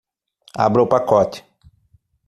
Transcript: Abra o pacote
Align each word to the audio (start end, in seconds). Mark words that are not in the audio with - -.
Abra 0.65 0.81
o 0.81 0.87
pacote 0.87 1.45